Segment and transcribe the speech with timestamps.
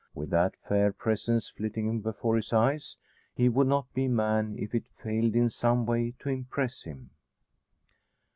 [0.15, 2.97] With that fair presence flitting before his eyes,
[3.35, 7.11] he would not be man if it failed in some way to impress him.